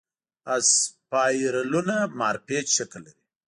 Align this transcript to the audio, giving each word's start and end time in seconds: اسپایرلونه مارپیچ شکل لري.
اسپایرلونه 0.55 1.95
مارپیچ 2.19 2.67
شکل 2.77 2.99
لري. 3.05 3.21